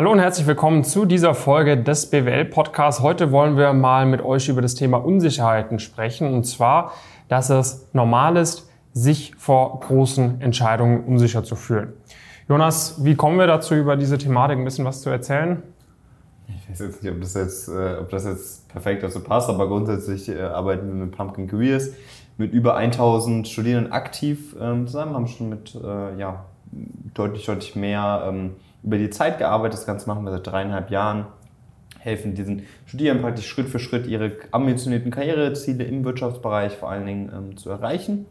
[0.00, 3.02] Hallo und herzlich willkommen zu dieser Folge des BWL Podcasts.
[3.02, 6.92] Heute wollen wir mal mit euch über das Thema Unsicherheiten sprechen und zwar,
[7.28, 11.92] dass es normal ist, sich vor großen Entscheidungen unsicher zu fühlen.
[12.48, 15.62] Jonas, wie kommen wir dazu, über diese Thematik ein bisschen was zu erzählen?
[16.48, 19.68] Ich weiß jetzt nicht, ob das jetzt, äh, ob das jetzt perfekt dazu passt, aber
[19.68, 21.90] grundsätzlich äh, arbeiten wir mit Pumpkin Careers
[22.38, 26.46] mit über 1000 Studierenden aktiv ähm, zusammen, haben schon mit äh, ja,
[27.12, 28.52] deutlich, deutlich mehr ähm,
[28.82, 29.78] über die Zeit gearbeitet.
[29.78, 31.26] Das Ganze machen wir seit dreieinhalb Jahren.
[31.98, 37.30] Helfen diesen Studierenden praktisch Schritt für Schritt ihre ambitionierten Karriereziele im Wirtschaftsbereich vor allen Dingen
[37.34, 38.26] ähm, zu erreichen.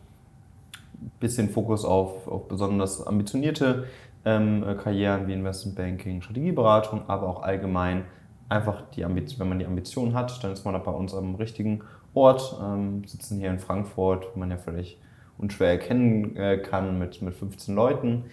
[1.20, 3.86] Bisschen Fokus auf, auf besonders ambitionierte
[4.26, 8.06] ähm, Karrieren wie Investmentbanking, Strategieberatung, aber auch allgemein
[8.50, 11.36] einfach die Ambition, wenn man die Ambition hat, dann ist man da bei uns am
[11.36, 11.82] richtigen
[12.14, 12.60] Ort.
[12.62, 14.98] Ähm, sitzen hier in Frankfurt, wo man ja vielleicht
[15.38, 18.26] unschwer erkennen äh, kann mit, mit 15 Leuten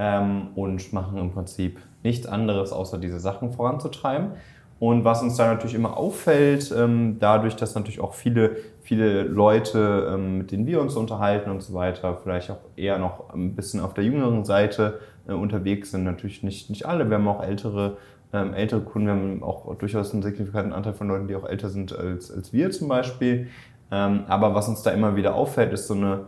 [0.00, 4.30] ähm, und machen im Prinzip nichts anderes, außer diese Sachen voranzutreiben.
[4.78, 10.10] Und was uns da natürlich immer auffällt, ähm, dadurch, dass natürlich auch viele, viele Leute,
[10.14, 13.80] ähm, mit denen wir uns unterhalten und so weiter, vielleicht auch eher noch ein bisschen
[13.80, 17.10] auf der jüngeren Seite äh, unterwegs sind, natürlich nicht, nicht alle.
[17.10, 17.98] Wir haben auch ältere,
[18.32, 21.68] ähm, ältere Kunden, wir haben auch durchaus einen signifikanten Anteil von Leuten, die auch älter
[21.68, 23.48] sind als, als wir zum Beispiel.
[23.92, 26.20] Ähm, aber was uns da immer wieder auffällt, ist so eine,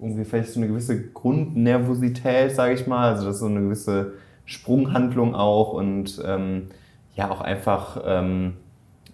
[0.00, 3.12] irgendwie vielleicht so eine gewisse Grundnervosität, sage ich mal.
[3.12, 6.68] Also das ist so eine gewisse Sprunghandlung auch und ähm,
[7.14, 8.54] ja auch einfach ähm,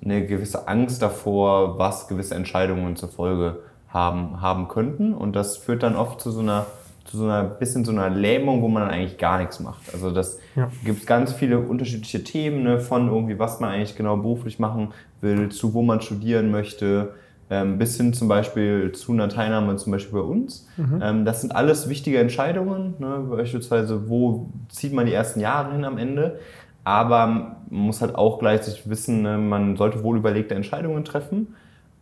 [0.04, 5.14] eine gewisse Angst davor, was gewisse Entscheidungen zur Folge haben, haben könnten.
[5.14, 6.66] Und das führt dann oft zu so einer
[7.04, 9.92] zu so einer bisschen so einer Lähmung, wo man dann eigentlich gar nichts macht.
[9.92, 10.70] Also das ja.
[10.84, 15.50] gibt ganz viele unterschiedliche Themen, ne, von irgendwie, was man eigentlich genau beruflich machen will,
[15.50, 17.14] zu wo man studieren möchte,
[17.54, 20.66] ähm, bis hin zum Beispiel zu einer Teilnahme zum Beispiel bei uns.
[20.76, 21.00] Mhm.
[21.00, 23.24] Ähm, das sind alles wichtige Entscheidungen, ne?
[23.30, 26.40] beispielsweise wo zieht man die ersten Jahre hin am Ende.
[26.82, 29.38] Aber man muss halt auch gleichzeitig wissen, ne?
[29.38, 31.54] man sollte wohl überlegte Entscheidungen treffen.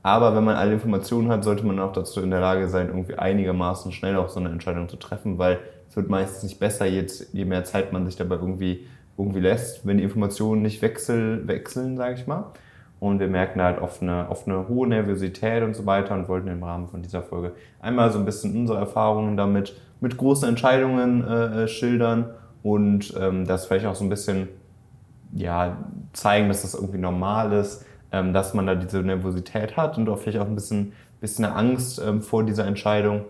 [0.03, 3.15] Aber wenn man alle Informationen hat, sollte man auch dazu in der Lage sein, irgendwie
[3.15, 7.33] einigermaßen schnell auch so eine Entscheidung zu treffen, weil es wird meistens nicht besser, jetzt,
[7.35, 8.87] je mehr Zeit man sich dabei irgendwie,
[9.19, 12.47] irgendwie lässt, wenn die Informationen nicht wechsel, wechseln, sage ich mal.
[13.03, 16.47] Und wir merken halt oft eine, oft eine hohe Nervosität und so weiter und wollten
[16.47, 21.27] im Rahmen von dieser Folge einmal so ein bisschen unsere Erfahrungen damit mit großen Entscheidungen
[21.27, 22.27] äh, äh, schildern
[22.63, 24.51] und ähm, das vielleicht auch so ein bisschen
[25.33, 25.79] ja,
[26.13, 30.19] zeigen, dass das irgendwie normal ist, ähm, dass man da diese Nervosität hat und auch
[30.19, 33.25] vielleicht auch ein bisschen, bisschen Angst ähm, vor dieser Entscheidung,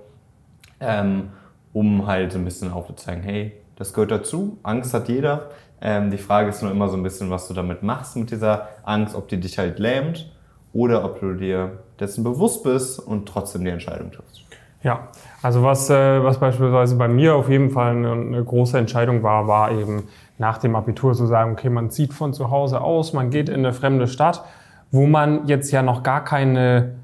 [0.80, 1.30] ähm,
[1.72, 5.48] um halt so ein bisschen aufzuzeigen, hey, das gehört dazu, Angst hat jeder,
[5.82, 8.68] ähm, die Frage ist nur immer so ein bisschen, was du damit machst mit dieser
[8.84, 10.30] Angst, ob die dich halt lähmt
[10.72, 14.42] oder ob du dir dessen bewusst bist und trotzdem die Entscheidung triffst.
[14.82, 15.08] Ja,
[15.42, 19.46] also was, äh, was beispielsweise bei mir auf jeden Fall eine, eine große Entscheidung war,
[19.46, 20.04] war eben
[20.38, 23.56] nach dem Abitur zu sagen, okay, man zieht von zu Hause aus, man geht in
[23.56, 24.44] eine fremde Stadt,
[24.90, 26.94] wo man jetzt ja noch gar keine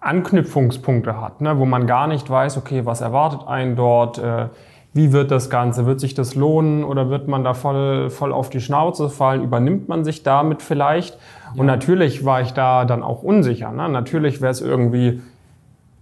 [0.00, 4.46] Anknüpfungspunkte hat, ne, wo man gar nicht weiß, okay, was erwartet einen dort, äh,
[4.96, 5.86] wie wird das Ganze?
[5.86, 9.44] Wird sich das lohnen oder wird man da voll, voll auf die Schnauze fallen?
[9.44, 11.14] Übernimmt man sich damit vielleicht?
[11.54, 11.60] Ja.
[11.60, 13.70] Und natürlich war ich da dann auch unsicher.
[13.70, 13.88] Ne?
[13.88, 15.20] Natürlich wäre es irgendwie,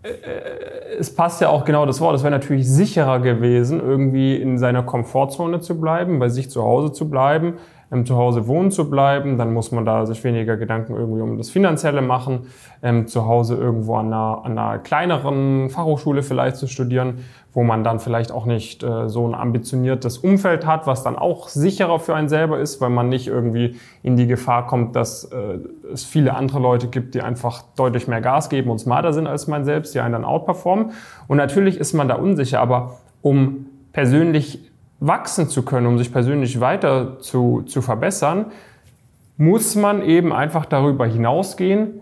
[0.02, 4.36] äh, äh, es passt ja auch genau das Wort, es wäre natürlich sicherer gewesen, irgendwie
[4.36, 7.54] in seiner Komfortzone zu bleiben, bei sich zu Hause zu bleiben,
[8.04, 9.38] zu Hause wohnen zu bleiben.
[9.38, 12.46] Dann muss man da sich weniger Gedanken irgendwie um das Finanzielle machen,
[12.82, 17.18] ähm, zu Hause irgendwo an einer, an einer kleineren Fachhochschule vielleicht zu studieren,
[17.52, 21.48] wo man dann vielleicht auch nicht äh, so ein ambitioniertes Umfeld hat, was dann auch
[21.48, 25.58] sicherer für einen selber ist, weil man nicht irgendwie in die Gefahr kommt, dass äh,
[25.92, 29.46] es viele andere Leute gibt, die einfach deutlich mehr Gas geben und smarter sind als
[29.46, 30.90] man selbst, die einen dann outperformen.
[31.28, 34.70] Und natürlich ist man da unsicher, aber um persönlich
[35.06, 38.46] wachsen zu können, um sich persönlich weiter zu, zu verbessern,
[39.36, 42.00] muss man eben einfach darüber hinausgehen,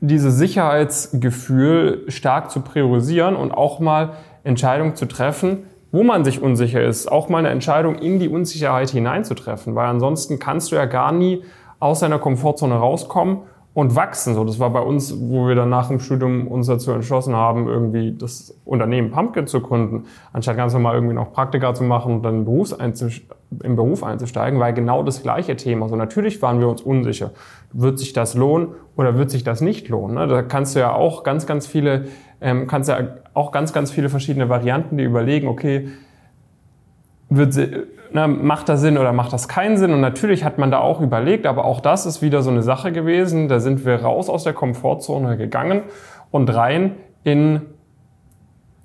[0.00, 4.10] dieses Sicherheitsgefühl stark zu priorisieren und auch mal
[4.44, 8.90] Entscheidungen zu treffen, wo man sich unsicher ist, auch mal eine Entscheidung in die Unsicherheit
[8.90, 11.42] hineinzutreffen, weil ansonsten kannst du ja gar nie
[11.80, 13.38] aus deiner Komfortzone rauskommen
[13.78, 14.34] und wachsen.
[14.34, 17.68] So, das war bei uns, wo wir dann nach dem Studium uns dazu entschlossen haben,
[17.68, 22.22] irgendwie das Unternehmen Pumpkin zu gründen, anstatt ganz normal irgendwie noch Praktika zu machen und
[22.24, 25.88] dann im Beruf einzusteigen, weil genau das gleiche Thema.
[25.88, 27.30] So, natürlich waren wir uns unsicher.
[27.72, 30.16] Wird sich das lohnen oder wird sich das nicht lohnen?
[30.16, 30.26] Ne?
[30.26, 32.06] Da kannst du ja auch ganz, ganz viele,
[32.40, 32.98] ähm, kannst ja
[33.32, 35.86] auch ganz, ganz viele verschiedene Varianten, die überlegen, okay,
[37.28, 37.56] wird
[38.12, 39.92] ne, macht das Sinn oder macht das keinen Sinn?
[39.92, 42.92] Und natürlich hat man da auch überlegt, aber auch das ist wieder so eine Sache
[42.92, 43.48] gewesen.
[43.48, 45.82] Da sind wir raus aus der Komfortzone gegangen
[46.30, 46.92] und rein
[47.24, 47.62] in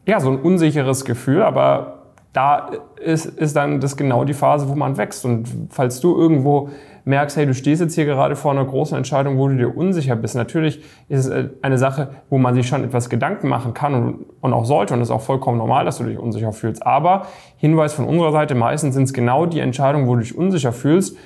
[0.06, 2.00] ja, so ein unsicheres Gefühl, aber
[2.34, 5.24] da ist, ist dann das genau die Phase, wo man wächst.
[5.24, 6.70] Und falls du irgendwo
[7.06, 10.16] merkst, hey, du stehst jetzt hier gerade vor einer großen Entscheidung, wo du dir unsicher
[10.16, 10.36] bist.
[10.36, 14.26] Natürlich ist es äh, eine Sache, wo man sich schon etwas Gedanken machen kann und,
[14.42, 14.94] und auch sollte.
[14.94, 16.86] Und es ist auch vollkommen normal, dass du dich unsicher fühlst.
[16.86, 17.28] Aber
[17.58, 21.18] Hinweis von unserer Seite, meistens sind es genau die Entscheidungen, wo du dich unsicher fühlst,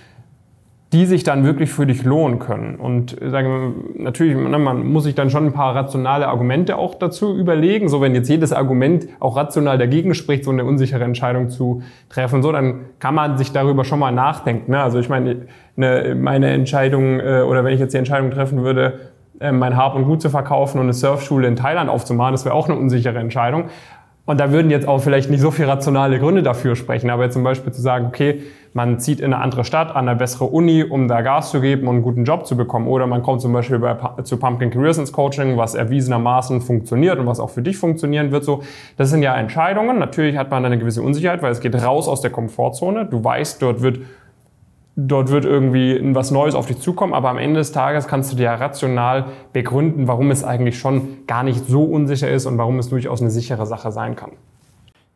[0.93, 2.75] die sich dann wirklich für dich lohnen können.
[2.75, 3.47] Und sagen
[3.95, 7.89] wir, natürlich, ne, man muss sich dann schon ein paar rationale Argumente auch dazu überlegen.
[7.89, 12.41] So, wenn jetzt jedes Argument auch rational dagegen spricht, so eine unsichere Entscheidung zu treffen,
[12.41, 14.71] so, dann kann man sich darüber schon mal nachdenken.
[14.71, 14.81] Ne?
[14.81, 19.11] Also ich meine, eine, meine Entscheidung äh, oder wenn ich jetzt die Entscheidung treffen würde,
[19.41, 22.55] äh, mein Hab und Gut zu verkaufen und eine Surfschule in Thailand aufzumachen, das wäre
[22.55, 23.65] auch eine unsichere Entscheidung.
[24.27, 27.33] Und da würden jetzt auch vielleicht nicht so viel rationale Gründe dafür sprechen, aber jetzt
[27.33, 28.43] zum Beispiel zu sagen, okay,
[28.77, 31.87] man zieht in eine andere Stadt, an eine bessere Uni, um da Gas zu geben
[31.87, 32.87] und einen guten Job zu bekommen.
[32.87, 37.25] Oder man kommt zum Beispiel bei, zu Pumpkin Careers ins Coaching, was erwiesenermaßen funktioniert und
[37.25, 38.43] was auch für dich funktionieren wird.
[38.43, 38.61] So,
[38.95, 39.97] das sind ja Entscheidungen.
[39.97, 43.05] Natürlich hat man eine gewisse Unsicherheit, weil es geht raus aus der Komfortzone.
[43.07, 44.01] Du weißt, dort wird
[44.95, 48.37] dort wird irgendwie was Neues auf dich zukommen, aber am Ende des Tages kannst du
[48.37, 52.89] dir rational begründen, warum es eigentlich schon gar nicht so unsicher ist und warum es
[52.89, 54.31] durchaus eine sichere Sache sein kann.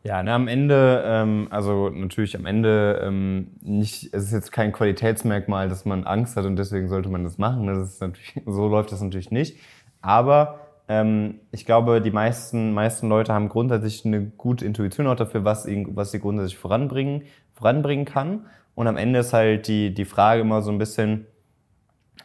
[0.04, 4.72] Ja, ne, am Ende, ähm, also natürlich am Ende ähm, nicht, es ist jetzt kein
[4.72, 7.68] Qualitätsmerkmal, dass man Angst hat und deswegen sollte man das machen.
[7.68, 9.58] Das ist natürlich, so läuft das natürlich nicht.
[10.00, 10.58] Aber
[10.88, 15.68] ähm, ich glaube, die meisten, meisten Leute haben grundsätzlich eine gute Intuition auch dafür, was,
[15.68, 17.22] was sie grundsätzlich voranbringen,
[17.52, 18.46] voranbringen kann.
[18.74, 21.26] Und am Ende ist halt die, die Frage immer so ein bisschen,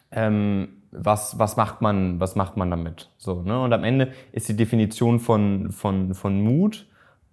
[0.09, 3.12] ähm, was, was, macht man, was macht man damit?
[3.18, 3.62] So, ne?
[3.62, 6.88] Und am Ende ist die Definition von, von, von Mut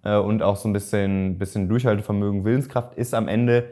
[0.05, 3.65] äh, und auch so ein bisschen, bisschen Durchhaltevermögen, Willenskraft ist am Ende,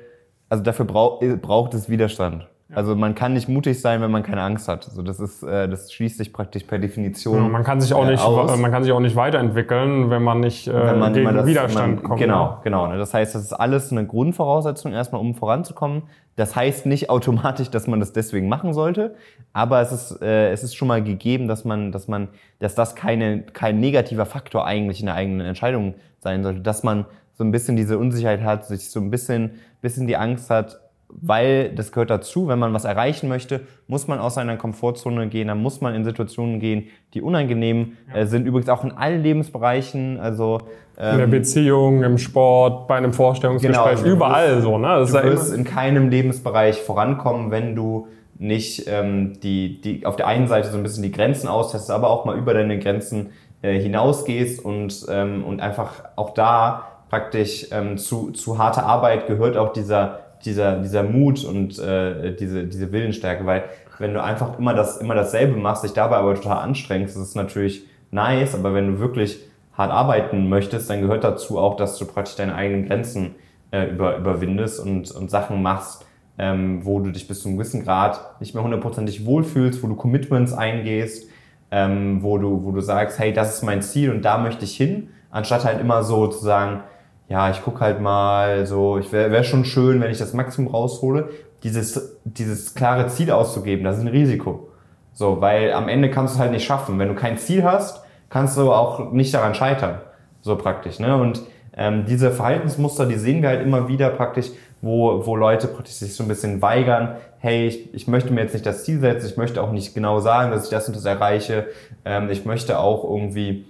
[0.49, 2.47] also dafür brauch, braucht es Widerstand.
[2.75, 4.87] Also man kann nicht mutig sein, wenn man keine Angst hat.
[4.87, 7.35] Also das ist, äh, das schließt sich praktisch per Definition.
[7.35, 8.57] Ja, man kann sich auch äh, nicht, aus.
[8.57, 11.95] man kann sich auch nicht weiterentwickeln, wenn man nicht äh, wenn man, gegen das, Widerstand
[11.95, 12.19] man, kommt.
[12.19, 12.87] Genau, genau.
[12.87, 12.97] Ne?
[12.97, 16.03] Das heißt, das ist alles eine Grundvoraussetzung erstmal, um voranzukommen.
[16.35, 19.15] Das heißt nicht automatisch, dass man das deswegen machen sollte,
[19.53, 22.29] aber es ist, äh, es ist schon mal gegeben, dass man, dass man,
[22.59, 27.05] dass das keine, kein negativer Faktor eigentlich in der eigenen Entscheidung sein sollte, dass man
[27.33, 30.79] so ein bisschen diese Unsicherheit hat, sich so ein bisschen, bisschen die Angst hat,
[31.21, 35.47] weil das gehört dazu, wenn man was erreichen möchte, muss man aus seiner Komfortzone gehen,
[35.47, 38.45] dann muss man in Situationen gehen, die unangenehm äh, sind.
[38.45, 40.59] Übrigens auch in allen Lebensbereichen, also
[40.97, 44.77] ähm, in der Beziehung, im Sport, bei einem Vorstellungsgespräch, genau, überall wirst, so.
[44.77, 44.87] Ne?
[44.87, 48.07] Das du ja wirst in keinem Lebensbereich vorankommen, wenn du
[48.37, 52.09] nicht ähm, die, die auf der einen Seite so ein bisschen die Grenzen austestest, aber
[52.09, 53.29] auch mal über deine Grenzen
[53.61, 59.55] äh, hinausgehst und, ähm, und einfach auch da praktisch ähm, zu, zu harter Arbeit gehört
[59.55, 63.63] auch dieser dieser, dieser Mut und äh, diese, diese Willensstärke, weil
[63.99, 67.35] wenn du einfach immer das immer dasselbe machst, dich dabei aber total anstrengst, das ist
[67.35, 69.39] natürlich nice, aber wenn du wirklich
[69.77, 73.35] hart arbeiten möchtest, dann gehört dazu auch, dass du praktisch deine eigenen Grenzen
[73.71, 76.05] äh, über, überwindest und, und Sachen machst,
[76.37, 79.95] ähm, wo du dich bis zu einem gewissen Grad nicht mehr hundertprozentig wohlfühlst, wo du
[79.95, 81.29] Commitments eingehst,
[81.71, 84.75] ähm, wo, du, wo du sagst, hey, das ist mein Ziel und da möchte ich
[84.75, 86.81] hin, anstatt halt immer so zu sagen,
[87.29, 90.73] ja, ich guck halt mal, so, ich wäre wär schon schön, wenn ich das Maximum
[90.73, 91.29] raushole.
[91.63, 94.69] Dieses, dieses klare Ziel auszugeben, das ist ein Risiko.
[95.13, 96.99] So, weil am Ende kannst du es halt nicht schaffen.
[96.99, 99.99] Wenn du kein Ziel hast, kannst du auch nicht daran scheitern.
[100.41, 101.15] So praktisch, ne?
[101.15, 101.41] Und
[101.75, 104.47] ähm, diese Verhaltensmuster, die sehen wir halt immer wieder praktisch,
[104.81, 108.53] wo, wo Leute praktisch sich so ein bisschen weigern, hey, ich, ich möchte mir jetzt
[108.53, 111.05] nicht das Ziel setzen, ich möchte auch nicht genau sagen, dass ich das und das
[111.05, 111.67] erreiche,
[112.05, 113.65] ähm, ich möchte auch irgendwie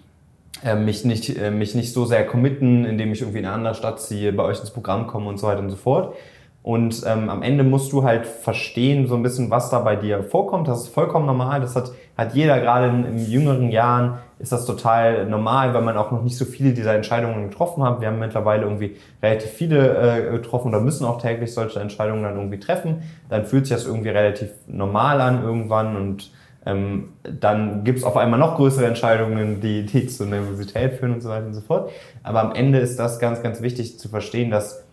[0.64, 3.76] äh, mich, nicht, äh, mich nicht so sehr committen, indem ich irgendwie in eine andere
[3.76, 6.16] Stadt ziehe, bei euch ins Programm komme und so weiter und so fort.
[6.64, 10.24] Und ähm, am Ende musst du halt verstehen, so ein bisschen, was da bei dir
[10.24, 10.70] vorkommt.
[10.70, 11.60] Das ist vollkommen normal.
[11.60, 15.98] Das hat, hat jeder gerade in, in jüngeren Jahren ist das total normal, weil man
[15.98, 18.00] auch noch nicht so viele dieser Entscheidungen getroffen hat.
[18.00, 22.36] Wir haben mittlerweile irgendwie relativ viele äh, getroffen oder müssen auch täglich solche Entscheidungen dann
[22.38, 23.04] irgendwie treffen.
[23.28, 26.32] Dann fühlt sich das irgendwie relativ normal an irgendwann und
[26.66, 31.22] ähm, dann gibt es auf einmal noch größere Entscheidungen, die, die zu Nervosität führen und
[31.22, 31.92] so weiter und so fort.
[32.24, 34.84] Aber am Ende ist das ganz, ganz wichtig zu verstehen, dass,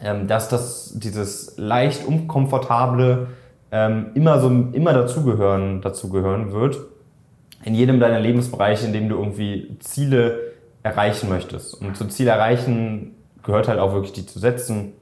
[0.00, 3.28] ähm, dass das, dieses leicht unkomfortable
[3.72, 6.78] ähm, immer so immer dazugehören, dazugehören wird.
[7.64, 10.52] In jedem deiner Lebensbereiche, in dem du irgendwie Ziele
[10.84, 11.74] erreichen möchtest.
[11.80, 14.92] Und zu Ziel erreichen gehört halt auch wirklich die zu setzen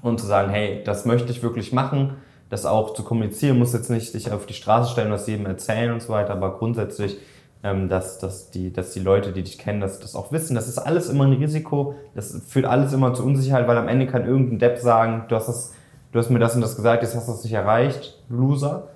[0.00, 2.16] und zu sagen, hey, das möchte ich wirklich machen
[2.52, 5.90] das auch zu kommunizieren, muss jetzt nicht dich auf die Straße stellen, was jedem erzählen
[5.90, 7.16] und so weiter, aber grundsätzlich,
[7.62, 10.54] ähm, dass, dass, die, dass die Leute, die dich kennen, das, das auch wissen.
[10.54, 14.06] Das ist alles immer ein Risiko, das führt alles immer zu Unsicherheit, weil am Ende
[14.06, 15.72] kann irgendein Depp sagen, du hast, das,
[16.12, 18.88] du hast mir das und das gesagt, jetzt hast du das nicht erreicht, Loser.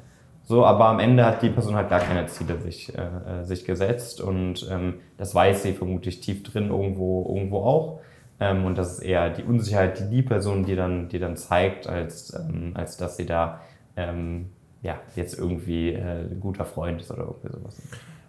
[0.45, 3.65] So, aber am Ende hat die Person halt gar keine Ziele sich, äh, äh sich
[3.65, 8.01] gesetzt und ähm, das weiß sie vermutlich tief drin irgendwo, irgendwo auch.
[8.39, 11.87] Ähm, und das ist eher die Unsicherheit, die die Person dir dann, die dann zeigt,
[11.87, 13.61] als, ähm, als dass sie da
[13.97, 14.51] ähm,
[14.83, 17.77] ja, jetzt irgendwie äh, ein guter Freund ist oder irgendwie sowas.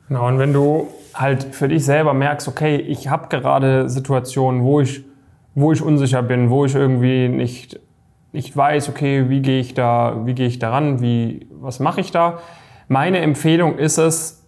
[0.07, 4.79] Genau, und wenn du halt für dich selber merkst, okay, ich habe gerade Situationen, wo
[4.79, 5.03] ich,
[5.53, 7.79] wo ich unsicher bin, wo ich irgendwie nicht,
[8.31, 12.11] nicht weiß, okay, wie gehe ich da, wie gehe ich daran, wie, was mache ich
[12.11, 12.39] da?
[12.87, 14.45] Meine Empfehlung ist es,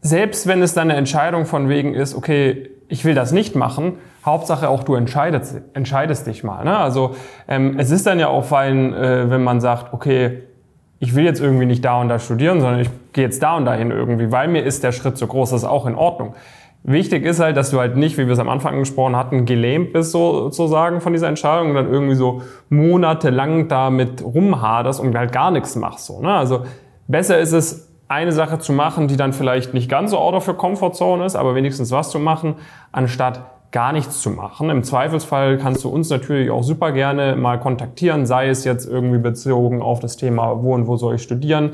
[0.00, 3.94] selbst wenn es dann eine Entscheidung von wegen ist, okay, ich will das nicht machen,
[4.24, 6.64] Hauptsache auch du entscheidest, entscheidest dich mal.
[6.64, 6.76] Ne?
[6.76, 7.14] Also
[7.48, 10.42] ähm, es ist dann ja auch fein, äh, wenn man sagt, okay,
[10.98, 13.66] ich will jetzt irgendwie nicht da und da studieren, sondern ich gehe jetzt da und
[13.66, 16.34] dahin irgendwie, weil mir ist der Schritt so groß, das ist auch in Ordnung.
[16.88, 19.92] Wichtig ist halt, dass du halt nicht, wie wir es am Anfang gesprochen hatten, gelähmt
[19.92, 25.50] bist sozusagen von dieser Entscheidung und dann irgendwie so monatelang damit rumhaderst und halt gar
[25.50, 26.06] nichts machst.
[26.06, 26.32] So, ne?
[26.32, 26.62] Also
[27.08, 30.46] besser ist es, eine Sache zu machen, die dann vielleicht nicht ganz so out of
[30.46, 32.54] your comfort zone ist, aber wenigstens was zu machen,
[32.92, 34.70] anstatt gar nichts zu machen.
[34.70, 39.18] Im Zweifelsfall kannst du uns natürlich auch super gerne mal kontaktieren, sei es jetzt irgendwie
[39.18, 41.72] bezogen auf das Thema, wo und wo soll ich studieren,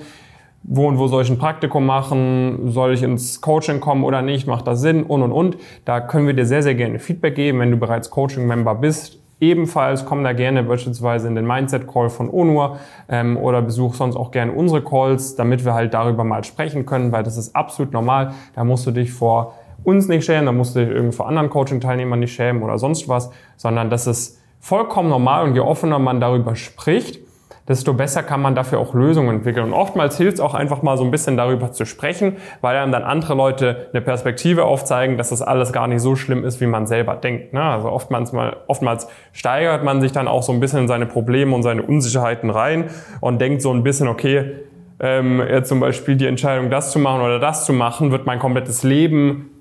[0.62, 4.46] wo und wo soll ich ein Praktikum machen, soll ich ins Coaching kommen oder nicht,
[4.46, 5.58] macht das Sinn und und und.
[5.84, 9.21] Da können wir dir sehr, sehr gerne Feedback geben, wenn du bereits Coaching-Member bist.
[9.42, 14.30] Ebenfalls komm da gerne beispielsweise in den Mindset-Call von ONUR ähm, oder besuch sonst auch
[14.30, 18.34] gerne unsere Calls, damit wir halt darüber mal sprechen können, weil das ist absolut normal.
[18.54, 21.50] Da musst du dich vor uns nicht schämen, da musst du dich irgendwie vor anderen
[21.50, 26.20] Coaching-Teilnehmern nicht schämen oder sonst was, sondern das ist vollkommen normal und je offener man
[26.20, 27.18] darüber spricht,
[27.69, 29.66] desto besser kann man dafür auch Lösungen entwickeln.
[29.66, 32.92] Und oftmals hilft es auch einfach mal so ein bisschen darüber zu sprechen, weil einem
[32.92, 36.66] dann andere Leute eine Perspektive aufzeigen, dass das alles gar nicht so schlimm ist, wie
[36.66, 37.52] man selber denkt.
[37.52, 37.62] Ne?
[37.62, 41.54] Also oftmals, mal, oftmals steigert man sich dann auch so ein bisschen in seine Probleme
[41.54, 42.90] und seine Unsicherheiten rein
[43.21, 44.52] und denkt so ein bisschen, okay,
[44.99, 48.38] ähm, jetzt zum Beispiel die Entscheidung, das zu machen oder das zu machen, wird mein
[48.38, 49.51] komplettes Leben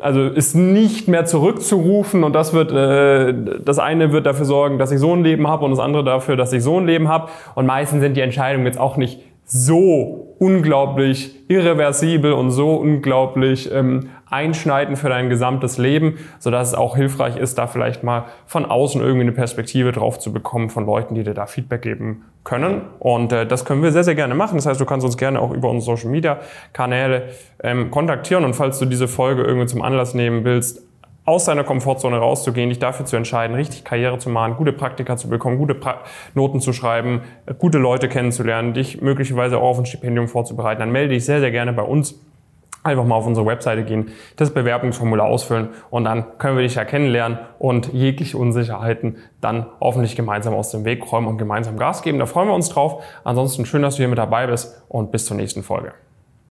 [0.00, 4.92] also ist nicht mehr zurückzurufen und das wird, äh, das eine wird dafür sorgen, dass
[4.92, 7.28] ich so ein Leben habe und das andere dafür, dass ich so ein Leben habe.
[7.54, 14.08] Und meistens sind die Entscheidungen jetzt auch nicht so unglaublich irreversibel und so unglaublich ähm,
[14.30, 18.64] einschneidend für dein gesamtes Leben, so dass es auch hilfreich ist, da vielleicht mal von
[18.64, 22.82] außen irgendwie eine Perspektive drauf zu bekommen von Leuten, die dir da Feedback geben können.
[23.00, 24.56] Und äh, das können wir sehr, sehr gerne machen.
[24.56, 26.38] Das heißt, du kannst uns gerne auch über unsere Social Media
[26.72, 27.24] Kanäle
[27.62, 28.44] ähm, kontaktieren.
[28.44, 30.82] Und falls du diese Folge irgendwie zum Anlass nehmen willst,
[31.24, 35.28] aus deiner Komfortzone rauszugehen, dich dafür zu entscheiden, richtig Karriere zu machen, gute Praktika zu
[35.28, 36.00] bekommen, gute pra
[36.34, 37.22] Noten zu schreiben,
[37.58, 41.50] gute Leute kennenzulernen, dich möglicherweise auch auf ein Stipendium vorzubereiten, dann melde dich sehr, sehr
[41.50, 42.18] gerne bei uns.
[42.82, 46.84] Einfach mal auf unsere Webseite gehen, das Bewerbungsformular ausfüllen und dann können wir dich ja
[46.84, 52.18] kennenlernen und jegliche Unsicherheiten dann hoffentlich gemeinsam aus dem Weg räumen und gemeinsam Gas geben.
[52.18, 53.02] Da freuen wir uns drauf.
[53.22, 55.92] Ansonsten schön, dass du hier mit dabei bist und bis zur nächsten Folge.